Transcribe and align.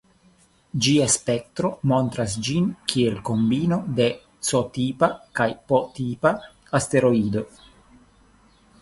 Ĝia 0.85 1.03
spektro 1.15 1.69
montras 1.91 2.37
ĝin 2.47 2.65
kiel 2.93 3.21
kombino 3.29 3.79
de 4.01 4.09
C-tipa 4.49 5.13
kaj 5.41 5.49
P-tipa 5.69 6.37
asteroido. 6.81 7.49